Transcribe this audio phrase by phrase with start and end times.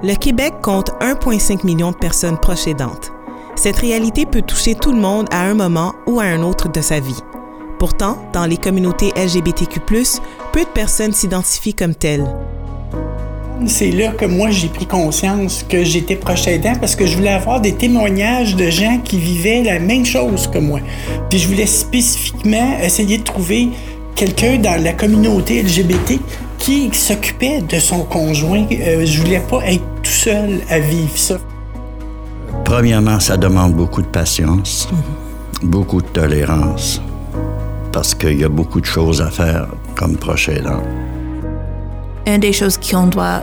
[0.00, 3.10] Le Québec compte 1,5 million de personnes proches aidantes.
[3.56, 6.80] Cette réalité peut toucher tout le monde à un moment ou à un autre de
[6.80, 7.18] sa vie.
[7.80, 9.80] Pourtant, dans les communautés LGBTQ,
[10.52, 12.32] peu de personnes s'identifient comme telles.
[13.66, 17.30] C'est là que moi j'ai pris conscience que j'étais proche aidant parce que je voulais
[17.30, 20.78] avoir des témoignages de gens qui vivaient la même chose que moi.
[21.28, 23.70] Puis je voulais spécifiquement essayer de trouver
[24.14, 26.20] quelqu'un dans la communauté LGBT
[26.68, 28.66] qui s'occupait de son conjoint.
[28.70, 31.38] Euh, je voulais pas être tout seul à vivre ça.
[32.62, 34.86] Premièrement, ça demande beaucoup de patience,
[35.62, 37.00] beaucoup de tolérance,
[37.90, 40.82] parce qu'il y a beaucoup de choses à faire comme proche aidant
[42.34, 43.42] une des choses qu'on doit,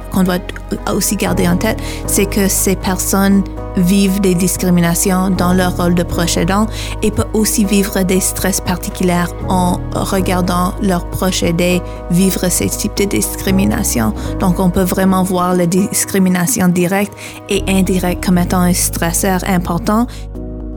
[0.94, 3.44] aussi garder en tête, c'est que ces personnes
[3.77, 6.67] vivent des discriminations dans leur rôle de proche aidant
[7.02, 12.95] et peuvent aussi vivre des stress particuliers en regardant leurs proches aidés vivre ces types
[12.98, 14.13] de discrimination.
[14.39, 17.13] Donc, on peut vraiment voir la discrimination directe
[17.49, 20.08] et indirecte comme étant un stresseur important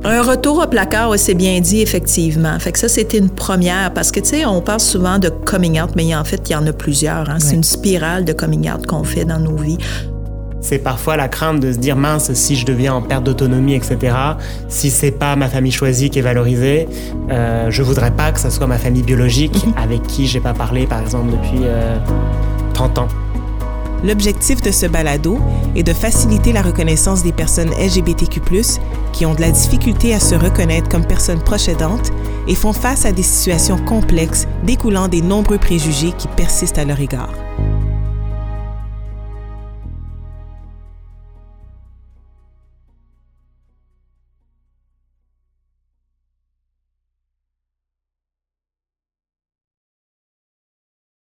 [0.05, 2.59] un retour au placard, c'est bien dit, effectivement.
[2.59, 5.81] Fait que ça, c'était une première parce que, tu sais, on parle souvent de coming
[5.81, 7.29] out, mais en fait, il y en a plusieurs.
[7.29, 7.39] Hein.
[7.39, 9.79] C'est une spirale de coming out qu'on fait dans nos vies.
[10.61, 14.15] C'est parfois la crainte de se dire mince, si je deviens en perte d'autonomie, etc.,
[14.69, 16.89] si c'est pas ma famille choisie qui est valorisée,
[17.31, 19.75] euh, je voudrais pas que ce soit ma famille biologique mhm.
[19.81, 21.65] avec qui j'ai pas parlé, par exemple, depuis
[22.75, 23.09] 30 euh, ans.
[24.05, 25.39] L'objectif de ce balado
[25.75, 28.41] est de faciliter la reconnaissance des personnes LGBTQ+,
[29.13, 33.13] qui ont de la difficulté à se reconnaître comme personnes proches et font face à
[33.13, 37.33] des situations complexes découlant des nombreux préjugés qui persistent à leur égard.